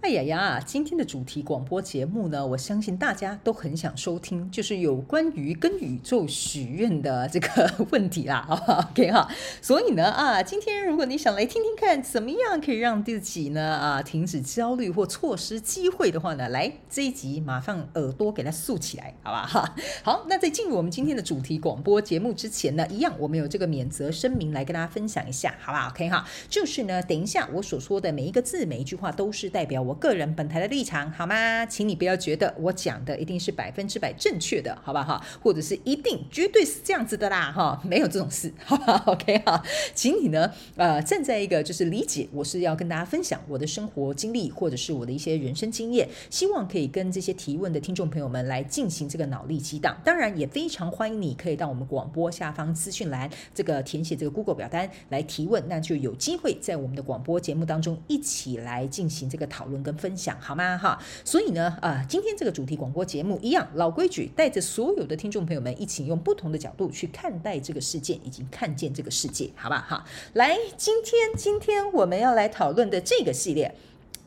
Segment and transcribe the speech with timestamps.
[0.00, 0.62] 哎呀呀！
[0.64, 9.28] 今天的主题广播节目呢，我相信大家都很想收听，就是有关于跟宇宙许愿的这个 问题啦，好不好？OK 哈。
[9.60, 19.74] 所以呢，啊，今天如果你想来听听看，怎么样可以让自己呢啊停止焦虑或错失机会的话呢，来这一集马上耳朵给它竖起来，好吧哈。
[20.04, 31.64] 好，那在进入我们今天的主题广播节目之前呢，一样我们有这个免责声明来跟大家分享一下，好吧？OK 哈，就是呢，等一下我所说的每一个字、每一句话都是代表我个人本台的立场，好吗？
[31.64, 35.18] 请你不要觉得我讲的一定是百分之百正确的，好吧哈？
[35.42, 39.02] 或者是一定绝对是这样子的啦，哈，没有这种事，好吧？
[39.08, 39.62] OK 哈，
[39.94, 49.98] 请你呢，呃，站在一个就是理解，我是要跟大家分享我的生活经历，或者是我的一些人生经验，希望可以跟这些提问的听众朋友们来进行这个脑力激荡。
[50.04, 60.36] 当然，也非常欢迎你可以到我们广播下方资讯栏这个填写这个 Google 表单来提问，那就有机会在我们的广播节目当中一起来进行这个讨论跟分享。
[60.40, 60.76] 好吗？
[60.76, 69.84] 哈，所以呢，啊，今天这个主题广播节目一样老规矩，带着所有的听众朋友们一起用不同的角度去看待这个事件，以及看见这个世界，好吧？
[69.88, 70.04] 哈，
[70.34, 73.74] 来，今天今天我们要来讨论的这个系列，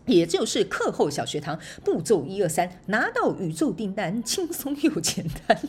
[0.06, 5.60] 也就是课后小学堂步骤一二三，拿到宇宙订单轻松又简单。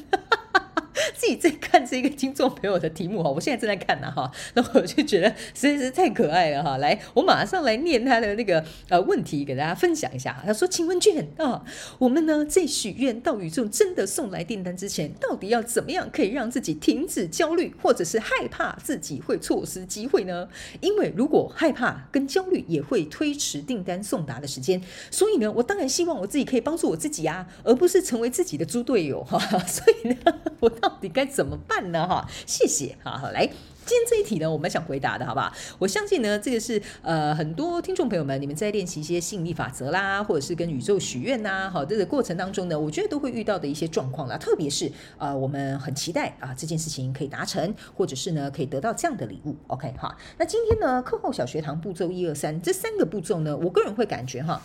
[1.23, 6.79] 自己在看这个听众朋友的题目哈，我现在正在看呢哈，那我就觉得实在是太可爱了哈。
[6.79, 10.43] 来，我马上来念他的那个呃问题给大家分享一下哈。
[10.45, 11.65] 他说：“请问卷 啊，
[12.01, 20.49] 我们呢在许愿到宇宙真的送来订单之前，到底要怎么样可以让自己停止焦虑，或者是害怕自己会错失机会呢？
[20.81, 29.39] 因为如果害怕跟焦虑也会推迟订单送达的时间，所以呢，我当然希望我自己可以帮助我自己啊，而不是成为自己的猪队友哈。
[29.69, 30.17] 所以呢，
[30.59, 32.07] 我到底该怎么办呢？
[32.07, 33.47] 哈，谢谢，好好来，
[33.85, 35.53] 今天这一题呢，我们想回答的好不好？
[35.79, 44.39] 我相信呢，这个是呃很多听众朋友们，你们在练习一些吸引力法则啦，或者是跟宇宙许愿呐，好，这个过程当中呢，我觉得都会遇到的一些状况啦。
[44.39, 49.57] 特别是呃，我们很期待啊，这件事情可以达成，或者是呢，可以得到这样的礼物。
[49.67, 54.63] OK，好，那今天呢，课后小学堂步骤一二三这三个步骤呢，我个人会感觉哈。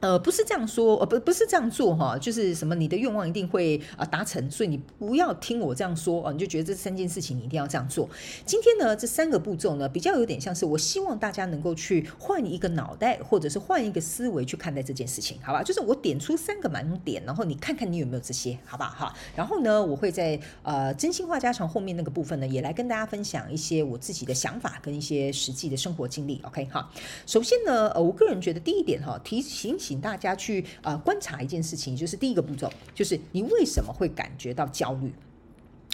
[0.00, 8.08] 呃，不是这样说，呃，不，不是这样做哈，就是什么，你的愿望一定会啊达成，所以你不要听我这样说啊，你就觉得这三件事情你一定要这样做。
[8.44, 15.62] 今天呢，这三个步骤呢，比较有点像是我希望大家能够去换一个脑袋，或者是换一个思维去看待这件事情，好吧？
[15.62, 18.88] 就是我点出三个盲点，然后你看看你有没有这些，好吧？
[18.88, 26.42] 哈，然后呢，我会在呃真心话家常后面那个部分呢，也来跟大家分享一些我自己的想法跟一些实际的生活经历。
[26.44, 26.90] OK，哈，
[27.24, 29.78] 首先呢，呃，我个人觉得第一点哈，提醒。
[29.86, 35.12] 请大家去、呃、观察一件事情，就是第一个步骤，就是你为什么会感觉到焦虑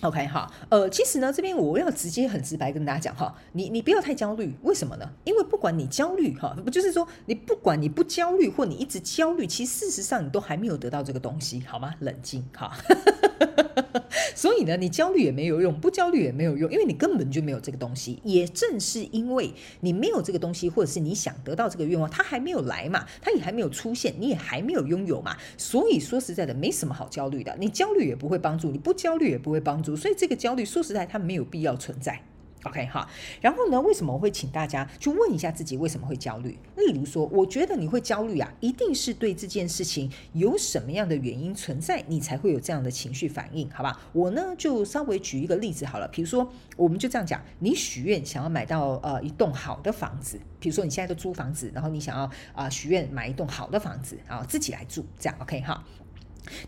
[0.00, 5.06] ？OK 哈，呃，其实呢，这边我要直接很直白跟大家讲哈，你你不要太焦虑，为什么呢？
[5.24, 11.94] 因为不管你焦虑哈，不就是说你不管你不焦虑或你一直焦虑，其实事实上你都还没有得到这个东西，好吗？
[12.00, 12.74] 冷静哈。
[14.34, 18.18] 所以呢，你焦虑也没有用，不焦虑也没有用，因为你根本就没有这个东西。
[18.24, 25.36] 也正是因为你没有这个东西，或者是你想得到这个愿望，它还没有来嘛，它也还没有出现，你也还没有拥有嘛。
[25.56, 27.56] 所以说实在的，没什么好焦虑的。
[27.58, 29.94] 你焦虑也不会帮助，你不焦虑也不会帮助。
[29.94, 32.22] 所以这个焦虑，说实在，它没有必要存在。
[32.64, 33.08] OK 哈，
[33.40, 36.58] 然后呢，为什么我会请大家去问一下自己为什么会焦虑？
[36.76, 44.00] 例如说，我觉得你会焦虑啊，一定是对这件事情有什么样的原因存在，你才会有这样的情绪反应，好吧？
[44.12, 55.82] 我呢就稍微举一个例子好了，比如说，我们就这样讲，你许愿想要买到呃一栋好的房子，比如说你现在都租房子，然后你想要啊许愿买一栋好的房子，然后自己来住，这样 OK 哈。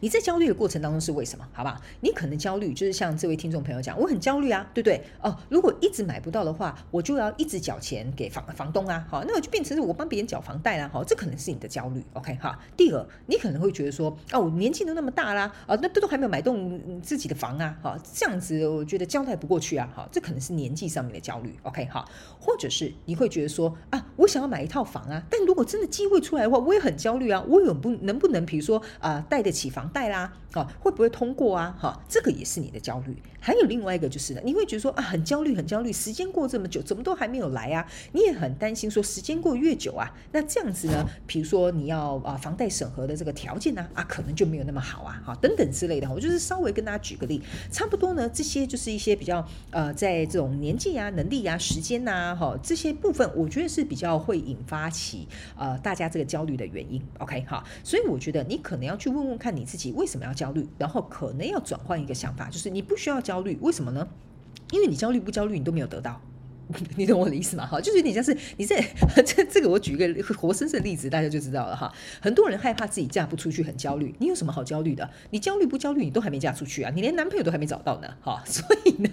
[0.01, 1.47] 你在焦虑的过程当中是为什么？
[1.53, 5.03] 好吧，你可能焦虑，就是像这位听众朋友讲，我很焦虑啊，对不对？
[5.21, 12.59] 哦，如果一直买不到的话，我就要一直缴钱给房房东啊，好，那我就变成是我帮别人缴房贷啦，好，这可能是你的焦虑，OK 哈。
[12.77, 22.05] 第二，你可能会觉得说，哦，我年纪都那么大啦，啊，那都都还没有买栋自己的房啊，好，这样子我觉得交代不过去啊，好，这可能是年纪上面的焦虑，OK 哈。
[22.39, 29.65] 或者是你会觉得说，啊，我想要买一套房啊，但如果真的机会出来的话，我也很焦虑啊，我有不能不能，比如说啊，贷得起。
[29.75, 30.33] 房贷啦？
[30.53, 31.77] 啊，会不会通过啊？
[31.77, 33.17] 哈，这个也是你的焦虑。
[33.41, 37.85] 还有另外一个就是呢，你会觉得说啊，很焦虑，很焦虑，时间过这么久，怎么都还没有来啊？
[38.13, 46.09] 你也很担心说，时间过越久啊，那这样子呢，比如说你要啊房贷审核的这个条件呢，啊，可能就没有那么好啊，哈，等等之类的。
[46.09, 47.43] 我就是稍微跟大家举个例，
[47.73, 55.27] 差不多呢，这些就是一些比较呃，在这种年纪啊、能力啊、时间呐，哈，这些部分，我觉得是比较会引发起
[55.59, 57.03] 呃大家这个焦虑的原因。
[57.19, 64.07] OK，哈，所以我觉得你可能要去问问看你自己为什么要焦虑，然后可能要转换一个想法，就是你不需要焦虑，为什么呢？
[64.73, 66.21] 因为你焦虑不焦虑，你都没有得到。
[66.97, 67.67] 你懂我的意思吗？
[67.67, 68.83] 哈，就是你像是你在
[69.17, 71.93] 这 这个，我举一个活生生的例子，大家就知道了哈。
[72.23, 74.15] 很多人害怕自己嫁不出去，很焦虑。
[74.19, 75.11] 你有什么好焦虑的？
[75.31, 76.07] 你焦虑不焦虑？
[76.07, 78.43] 你都还没嫁出去啊，你连男朋友都还没找到呢，哈。
[78.49, 79.11] 所以呢，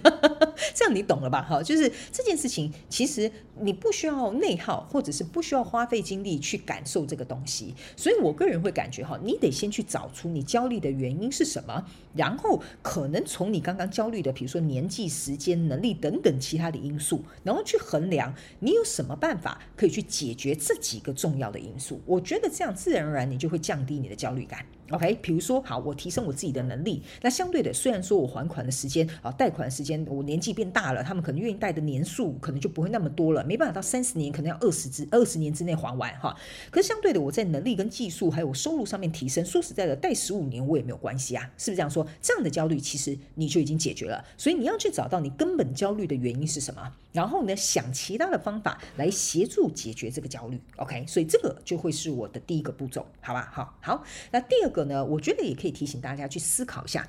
[0.74, 1.42] 这样你懂了吧？
[1.42, 3.30] 哈，就是这件事情，其实
[3.60, 7.74] 你不需要内耗，或者是不需要花费精力去感受这个东西。
[7.96, 17.22] 所以我个人会感觉哈，你得先去找出你焦虑的原因是什么，然后可能从你刚刚焦虑的，比如说年纪、时间、能力等等其他的因素。
[17.42, 24.64] 然后去衡量你有什么办法可以去解决这几个重要的因素，我觉得这样自然而然你就会降低你的焦虑感。
[24.90, 36.36] OK，比如说好，我提升我自己的能力，那相对的，虽然说我还款的时间啊，贷款的时间，我年纪变大了，他们可能愿意贷的年数可能就不会那么多了，没办法到三十年，可能要二十之二十年之内还完哈。
[36.70, 42.06] 可是相对的，我在能力跟技术还有收入上面提升，说实在的，贷十五年我也没有关系啊，是不是这样说？
[42.20, 50.60] 这样的焦虑其实你就已经解决了，所以你要去找到你根本焦虑的原因是什么，然后呢，想其他的方法来协助解决这个焦虑。
[50.76, 53.48] OK，所以这个就会是我的第一个步骤，好吧？
[53.50, 54.82] 好，好，那第二个。
[54.82, 57.08] 呢，我觉得也可以提醒大家去思考一下，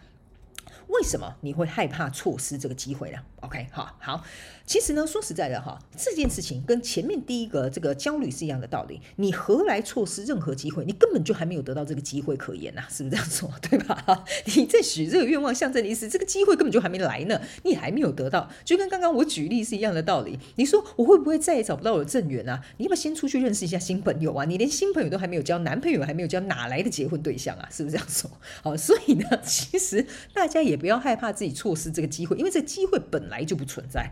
[0.89, 4.23] 为什么你会害怕错失这个机会呢？OK，好，好。
[4.65, 9.01] 其实呢，说实在的哈，这件事情跟前面第一个这个焦虑是一样的道理。
[9.17, 10.85] 你何来错失任何机会？
[10.85, 13.51] 你根本就还没有得到这个机会可言呐，是不是这样说？
[13.61, 14.23] 对吧？
[14.55, 20.39] 你在许这个愿望，象征的意思，这个机会根本就还没来呢，你还没有得到，就跟刚刚我举例是一样的道理。
[20.55, 22.63] 你说我会不会再也找不到我的正缘啊？
[22.77, 24.45] 你要不要先出去认识一下新朋友啊？
[24.45, 27.67] 你连新朋友都还没有交，男朋友还没有交，哪来的结婚对象啊？
[27.69, 28.31] 是不是这样说？
[28.63, 34.09] 好，所以呢，其实大家也不要害怕自己错失这个机会，因为这机会本来来就不存在。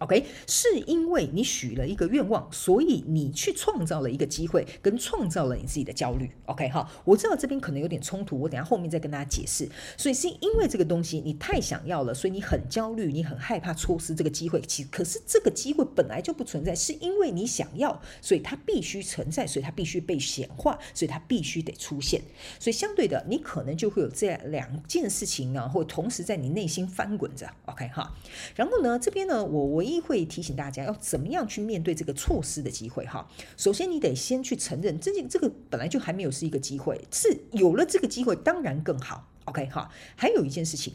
[0.00, 6.30] OK，是因为你许了一个愿望，所以你去创造了一个机会，跟创造了你自己的焦虑。
[6.46, 9.68] OK 哈，我知道这边可能有点冲突，我等下后面再跟大家解释。
[9.96, 14.60] 所以是因为这个东西你太想要了，所以你很焦虑，你很害怕错失这个机会。
[14.60, 22.22] 其可是这个机会本来就不存在，是因为你想要，所以它必须存在，所以它必须被显化，所以它必须得出现。
[22.60, 27.50] 所以相对的，你可能就会有这两件事情呢，会同时在你内心翻滚着。
[27.66, 28.14] OK 哈，
[28.54, 29.87] 然后呢，这边呢，我我。
[29.88, 33.28] 一会提醒大家要怎么样去面对这个错失的机会哈。
[33.56, 39.28] 首先，你得先去承认，这件这个本来就还没有是一个机会，是有了这个机会当然更好。
[39.44, 40.94] OK 哈，还有一件事情，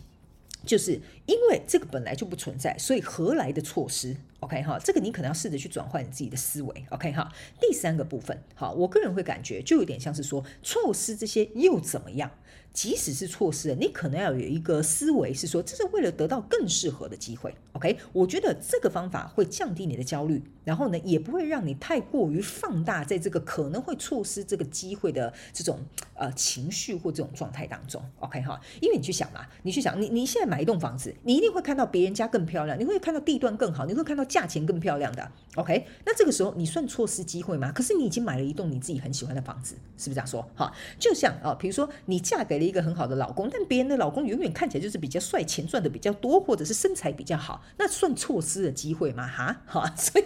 [0.66, 6.86] 就是因为这个本来就不存在，所以何来的错失？OK 哈，这个你可能要试着去转换你自己的思维。
[6.90, 12.30] OK 哈，第三个部分，好，我个人会感觉就有点像是说错失这些又怎么样？
[12.74, 17.56] 即使是错失了，你可能要有一个思维，是说这是为了得到更适合的机会。
[17.74, 25.80] OK，我觉得这个方法会降低你的焦虑，然后呢，也不会让你太过于放大在这个可能会错失这个机会的这种
[26.16, 28.04] 呃情绪或这种状态当中。
[28.20, 35.32] OK 哈，因为你去想嘛，你去想，你你现在买一栋房子，你一定会看到别人家更漂亮，你会看到地段更好，你会看到价钱更漂亮的。
[35.56, 37.72] OK，那这个时候你算错失机会吗？
[37.72, 40.48] 可是你已经买了一栋你自己很喜欢的房子，是不是这样说？
[40.56, 49.28] 哈，就像啊，比如说你嫁给一个很好的老公，但别人的老公永远看起来就是比较帅，钱赚的比较多，或者是身材比较好，那算错失的机会吗？
[49.28, 50.26] 哈， 好，所以，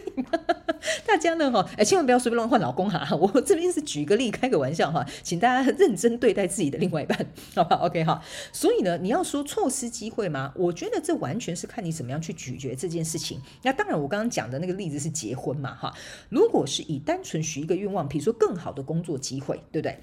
[1.05, 3.15] 大家呢，哈，哎，千万不要随便乱换老公哈。
[3.15, 7.17] 我这边是举个例，开个玩笑哈，请大家认真对待自己的另外一半，
[7.55, 8.21] 好不好？OK 哈。
[8.51, 10.53] 所以呢，你要说错失机会吗？
[10.55, 13.41] 我觉得这完全是看你怎么样去咀嚼这件事情。
[13.63, 15.93] 那当然，我刚刚讲的那个例子是结婚嘛，哈。
[16.29, 19.99] 如果是以单纯许一个愿望，比如说更好的工作机会，对不对？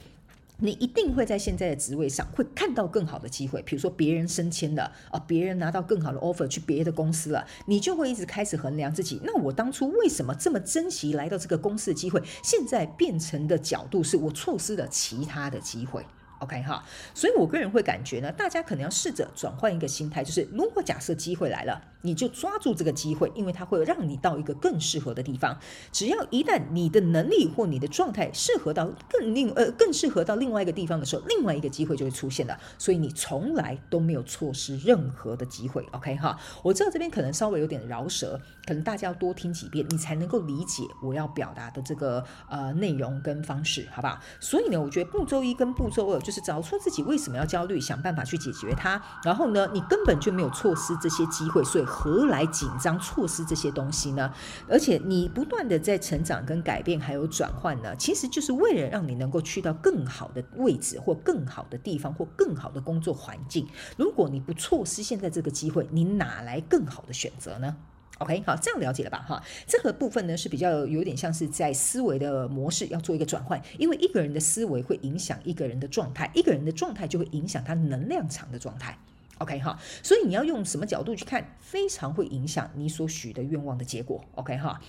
[0.59, 9.21] 你一定会在现在的职位上会看到更好的机会，比如说别人升迁了啊，别人拿到更好的 offer 去别的公司了，你就会一直开始衡量自己。
[9.25, 16.07] 那我当初为什么这么珍惜来到这个公司的机会，现在变成的角度是我错失了其他的机会。
[16.41, 25.59] OK 哈，所以我个人会感觉呢，大家可能要试着转换一个心态，就是如果假设机会来了，你就抓住这个机会，因为它会让你到一个更适合的地方。
[25.91, 32.59] 只要一旦你的能力或你的状态适合到更另呃更适合到另外一个地方的时候，另外一个机会就会出现了。
[32.79, 35.87] 所以你从来都没有错失任何的机会。
[35.93, 44.19] OK 哈，我知道这边可能稍微有点饶舌，可能大家要多听几遍，你才能够理解我要表达的这个呃内容跟方式，好不好？
[44.41, 46.21] 所以呢，我觉得步骤一跟步骤二。
[46.25, 49.01] 就是找出自己为什么要焦虑，想办法去解决它。
[49.23, 54.33] 然后呢，你根本就没有错失这些机会，所以何来紧张错失这些东西呢？
[54.69, 63.69] 而且你不断的在成长、跟改变还有转换呢，其实就是为了让你能够去到更好的位置，或更好的地方，或更好的工作环境。
[63.99, 67.77] 如果你不错失现在这个机会，你哪来更好的选择呢
[68.19, 69.25] ？OK，好，这样了解了吧？
[69.29, 78.97] 哈，这个部分呢是比较有点像是在思维的模式要做一个转换，因为一个人的思维会影响一个人的状态，一个人的状态就会影响他能量场的状态。
[79.39, 84.25] OK，哈，所以你要用什么角度去看，非常会影响你所许的愿望的结果。
[84.37, 84.81] OK，哈，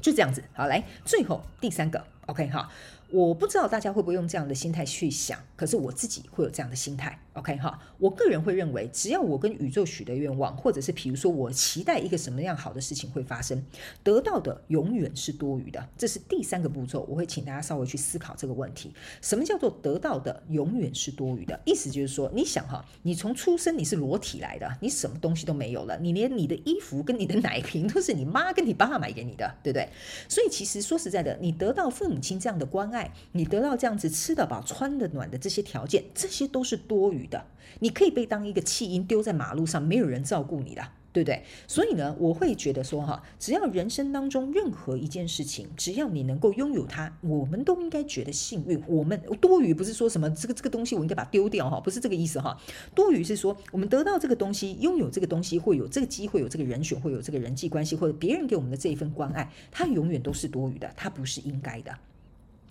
[0.00, 0.42] 就这样子。
[0.52, 2.04] 好，来，最后第三个。
[2.26, 2.68] OK，哈。
[3.08, 7.18] 我不知道大家会不会用这样的心态去想，可是我自己会有这样的心态。
[7.32, 13.62] OK 哈，我个人会认为，只要我跟宇宙许的愿望，或者是比如说我期待一个什么样好的事情会发生，
[14.02, 15.86] 得到的永远是多余的。
[15.98, 21.60] 这是第三个步骤，我会请大家稍微去思考这个问题：什么叫做得到的永远是多余的？
[21.66, 29.86] 意思就是说，你想哈，你从出生你是裸体来的，你什么东西都没有了，你连你的衣服跟你的奶瓶都是你妈跟你爸买给你的，对不对？
[30.26, 33.12] 所以其实说实在的，你得到父母亲这样的关爱。
[33.32, 37.46] 你得到这样子吃得饱、穿得暖的这些条件，这些都是多余的。
[37.78, 41.44] 你可以被当一个弃婴丢在马路上，没有人照顾你的，对不对？
[41.68, 48.82] 所以呢，我会觉得说哈，只要人生当中任何一件事情，只要你能够拥有它，我们都应该觉得幸运。
[48.88, 52.60] 我们多余不是说什么这个这个东西我应该把它丢掉哈，不是这个意思哈。
[52.92, 61.96] 多余是说我们得到这个东西，拥有这个东西，会有这个机会，有这个人选，会有这个人际关系，或者别人给我们的这一份关爱，它永远都是多余的，它不是应该的。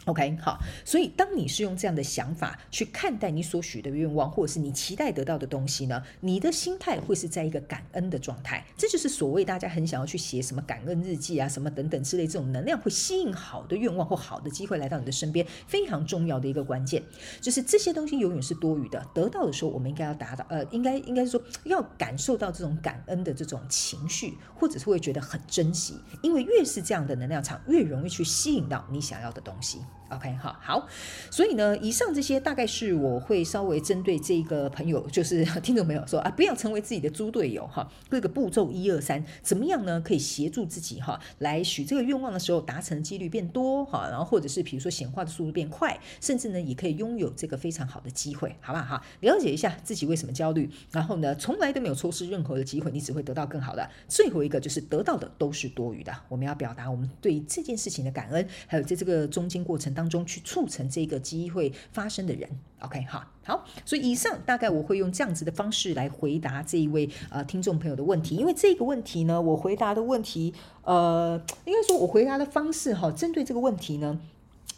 [0.06, 8.64] OK，好，所以当你是用这样的想法去看待你所许的愿望，或者是你期待得到的东西呢，你的心态会是在一个感恩的状态。
[8.78, 17.02] 这就是所谓大家很想要去写什么感恩日记啊，什么等等之类这种能量会吸引好的愿望或好的机会来到你的身边，非常重要的一个关键，
[17.42, 19.04] 就是这些东西永远是多余的。
[19.12, 29.80] 得到的时候，我们应该要达到，呃，应该应该说要感受到这种感恩的这种情绪，或者是会觉得很珍惜，因为越是这样的能量场，越容易去吸引到你想要的东西。
[30.10, 30.88] OK，好，好，
[31.32, 37.90] 所以呢，以上这些大概是我会稍微针对这个朋友， 就是 听众朋友说啊，不要成为自己的猪队友哈。
[38.08, 40.00] 各个步骤一二三，怎么样呢？
[40.00, 48.86] 可以协助自己哈，来许这个愿望的时候，达成几率变多哈，然后或者是比如说显化的速度变快，甚至呢，也可以拥有这个非常好的机会，好不好？
[48.86, 53.90] 哈，了解一下自己为什么焦虑，然后呢，从来都没有错失任何的机会，你只会得到更好的。
[54.08, 62.50] 最后一个就是得到的都是多余的，我们要表达我们对这件事情的感恩，还有在这个中间过程当中去促成这个机会发生的人
[62.80, 74.20] ，OK，好，好，所以以上大概我会用这样子的方式来回答这一位呃听众朋友的问题，因为这个问题呢，我回答的问题，呃，应该说我回答的方式哈，针对这个问题呢。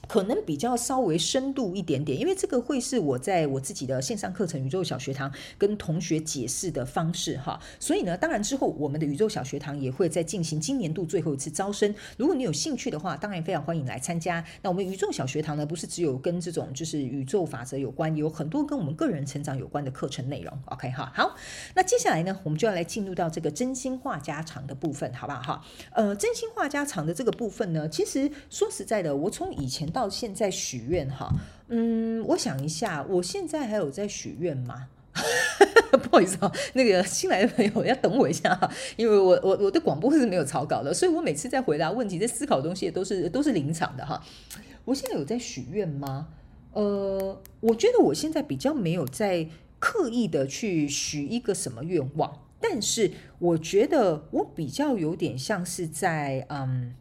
[0.08, 11.94] 可能比较稍微深度一点点，因为这个会是我在我自己的线上课程《宇宙小学堂》跟同学解释的方式哈，所以呢，当然之后我们的宇宙小学堂也会再进行今年度最后一次招生。
[12.18, 14.44] 如果你有兴趣的话，当然非常欢迎来参加。
[14.62, 20.58] 那我们宇宙小学堂呢，不是只有跟这种就是宇宙法则有关，有很多跟我们个人成长有关的课程内容。
[20.66, 21.36] OK 哈，好，
[21.76, 25.66] 那接下来呢，我们就要来进入到这个真心话家常的部分，好不好哈？
[25.92, 31.28] 呃，真心话家常的这个部分呢，其实说实在的，我从以前到现在许愿哈，
[31.70, 34.90] 嗯，我想一下，我现在还有在许愿吗？
[36.04, 44.22] 不好意思啊，那个新来的朋友要等我一下哈，因为我我我的广播是没有草稿的，所以我每次在回答问题、在思考东西都是都是临场的哈。
[44.86, 46.28] 我现在有在许愿吗？
[46.74, 49.48] 呃，我觉得我现在比较没有在
[49.80, 56.94] 刻意的去许一个什么愿望，但是我觉得我比较有点像是在嗯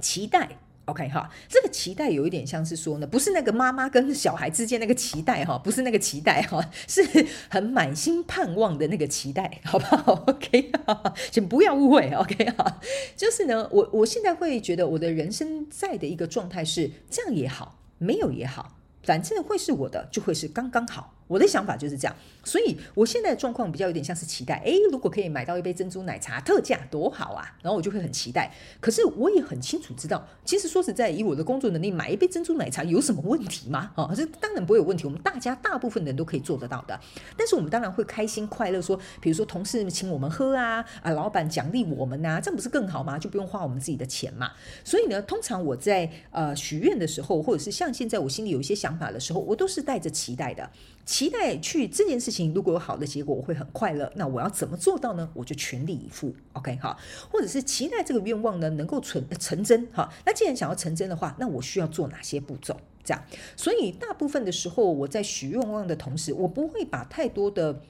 [0.00, 0.58] 期待。
[0.86, 10.12] OK 哈，这个期待有一点像是说呢，不是那个妈妈跟小孩之间那个期待哈，不是那个期待哈，是很满心盼望的那个期待，好不好？
[10.28, 12.80] OK 哈，请不要误会，OK 哈，
[13.16, 21.15] 就是呢，我我现在会觉得我的人生在的一个状态是这样也好，没有也好，反正会是我的，就会是刚刚好。
[21.26, 28.52] 我的想法就是这样，所以我现在的状况比较有点像是期待，诶，如果可以买到一杯珍珠奶茶特价多好啊，然后我就会很期待。
[28.80, 33.90] 可是我也很清楚知道，其实说实在，以我的工作能力，买一杯珍珠奶茶有什么问题吗？
[33.96, 36.98] 啊，这当然不会有问题，我们大家大部分人都可以做得到的。
[37.36, 43.18] 但是我们当然会开心快乐，说，比如说同事请我们喝啊，啊，老板奖励我们呐，这样不是更好吗？
[43.18, 44.52] 就不用花我们自己的钱嘛。
[44.84, 50.70] 所以呢，通常我在呃许愿的时候，或者是像现在我心里有一些想法的时候，我都是带着期待的。
[51.06, 54.12] 期待去这件事情如果有好的结果，我会很快乐。
[54.16, 55.30] 那我要怎么做到呢？
[55.32, 56.34] 我就全力以赴。
[56.52, 56.98] OK 哈，
[57.30, 60.12] 或者是期待这个愿望呢能够成成真哈。
[60.26, 62.76] 那既然想要成真的话，那我需要做哪些步骤？
[63.04, 63.22] 这样，
[63.56, 67.80] 所以大部分的时候我在许愿望的同时，我不会把太多的。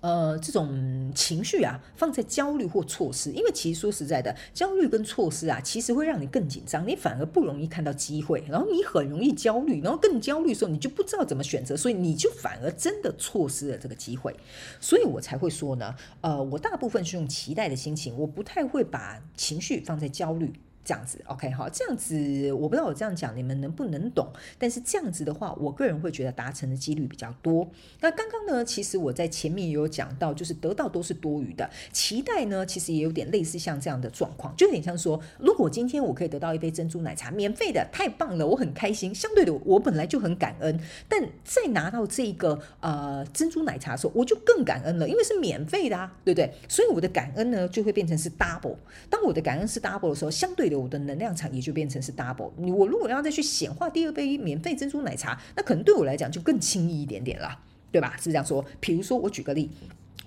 [0.00, 14.34] 呃，这种情绪啊，放在焦虑或错失，因为其实说实在的，焦虑跟错失啊，其实会让你更紧张，你反而不容易看到机会，然后你很容易焦虑，然后更焦虑的时候，你就不知道怎么选择，所以你就反而真的错失了这个机会，
[14.80, 20.52] 所以我才会说呢，呃，我大部分是用期待的心情，我不太会把情绪放在焦虑。
[20.84, 24.26] 这样子，OK，好，这样子我不知道我这样讲你们能不能懂，
[24.58, 27.68] 但是这样子的话，我个人会觉得达成的几率比较多。
[28.00, 39.14] 那刚刚呢，其实我在前面也有讲到，就是得到都是多余的，期待呢，其实也有点类似像这样的状况，就有点像说，如果今天我可以得到一杯珍珠奶茶，免费的，太棒了，我很开心。
[39.14, 46.52] 相对的，我本来就很感恩，但再拿到这个呃珍珠奶茶的时候，我就更感恩了，因为是免费的啊，对不对？
[46.68, 48.76] 所以我的感恩呢，就会变成是 double。
[49.10, 50.90] 当我的感恩是 double 的时候，相对有。
[50.90, 52.50] 的能量场也就变成是 double。
[52.56, 57.60] 你我如果要再去显化第二杯免费珍珠奶茶，那可能对我来讲就更轻易一点点了，
[57.92, 58.16] 对吧？
[58.20, 58.64] 是这样说。
[58.80, 59.70] 比如说，我举个例，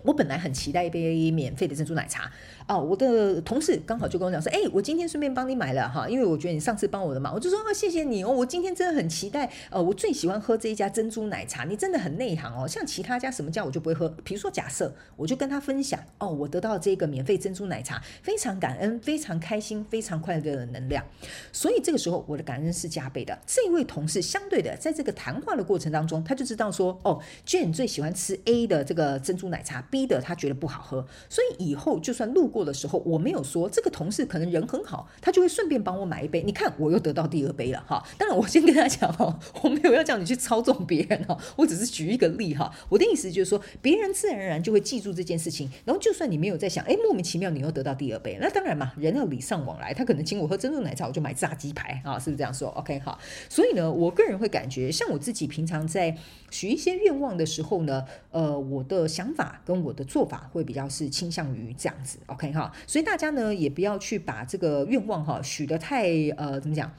[0.03, 2.31] 我本来很期待一杯免费的珍珠奶茶。
[2.65, 14.07] 哦，我的同事刚好就跟我讲说，哎，我今天顺便帮你买了哈，因为我觉得你上次帮我的忙，我就说啊，谢谢你哦，我今天真的很期待，呃，我最喜欢喝这一家珍珠奶茶，你真的很内行哦，像其他家什么家我就不会喝。
[14.23, 21.03] 比如说假设，我就跟他分享，哦，我得到这个免费珍珠奶茶，非常感恩，非常开心，非常快乐的能量，
[21.51, 23.37] 所以这个时候我的感恩是加倍的。
[23.45, 36.41] 这一位同事相对的，在这个谈话的过程当中，他就知道说，哦，Jhen 最喜欢吃 A 的这个珍珠奶茶逼的他觉得不好喝，所以以后就算路过的时候，我没有说这个同事可能人很好，他就会顺便帮我买一杯。
[36.41, 38.03] 你看，我又得到第二杯了哈。
[38.17, 42.73] 当然，我先跟他讲哦，我没有要叫你去操纵别人哈，我只是举一个例哈。
[42.89, 45.69] 我的意思就是说，别人自然而然就会记住这件事情。
[45.85, 49.93] 然后，就算你没有在想，哎，莫名其妙你又得到第二杯，那当然嘛，人要礼尚往来。
[49.93, 53.15] 他可能请我喝珍珠奶茶，我就买炸鸡排啊，是不是这样说？OK 哈。
[53.47, 56.17] 所以呢，我个人会感觉，像我自己平常在
[56.49, 62.71] 许一些愿望的时候呢，呃，我的想法跟我的做法会比较是倾向于这样子，OK 哈。
[62.87, 63.33] 所以大家。
[63.33, 66.91] 呢也不要去把这个愿望哈许的太呃怎么讲？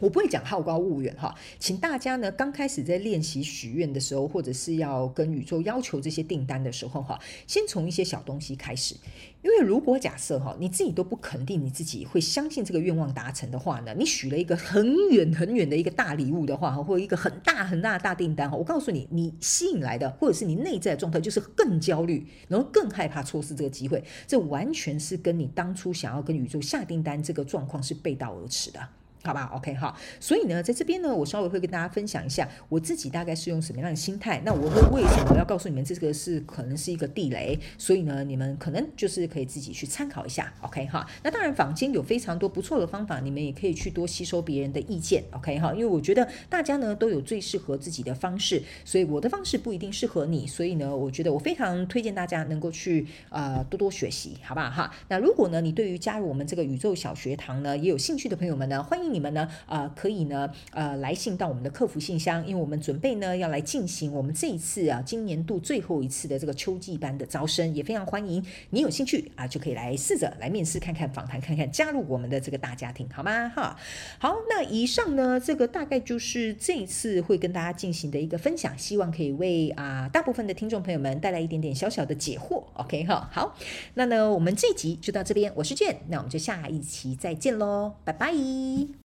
[0.00, 8.96] 我不会讲好高骛远哈，请大家呢刚开始在练习许愿的时候，或者是要跟宇宙要求这些订单的时候哈，先从一些小东西开始。
[9.42, 28.80] 因为如果假设哈你自己都不肯定你自己会相信这个愿望达成的话呢，你许了一个很远很远的一个大礼物的话，或者一个很大很大的大订单哈，我告诉你，你吸引来的或者是你内在的状态就是更焦虑，然后更害怕错失这个机会，这完全是跟你当初想要跟宇宙下订单这个状况是背道而驰的。
[29.24, 34.38] 好吧，OK 哈，所以呢，在这边呢，我稍微会跟大家分享一下我自己大概是用什么样的心态。
[34.44, 37.58] 那我会为什么要告诉你们这个是可能是一个地雷？
[37.78, 41.06] 所以呢，你们可能就是可以自己去参考一下，OK 哈。
[41.22, 45.72] 那当然，坊间有非常多不错的方法，你们也可以去多吸收别人的意见，OK 哈。
[45.72, 50.46] 因为我觉得大家呢都有最适合自己的方式，所以我的方式不一定适合你。
[50.46, 54.92] 所以呢，我觉得我非常推荐大家能够去呃多多学习，好不好哈？
[55.08, 59.13] 那如果呢，你对于加入我们这个宇宙小学堂呢也有兴趣的朋友们呢，欢迎。
[59.14, 59.48] 你们呢？
[59.66, 73.48] 呃，可以呢，呃，来信到我们的客服信箱，因为我们准备呢要来进行我们这一次啊，今年度最后一次的这个秋季班的招生，也非常欢迎你有兴趣啊，就可以来试着来面试看看，访谈看看，加入我们的这个大家庭，好吗？
[73.54, 73.78] 哈，
[74.18, 83.56] 好，那以上呢，这个大概就是这一次会跟大家进行的一个分享，希望可以为啊大部分的听众朋友们带来一点点小小的解惑，OK 哈，好，
[83.94, 89.03] 那呢，我们这一集就到这边，我是 Jhen，那我们就下一期再见喽，拜拜。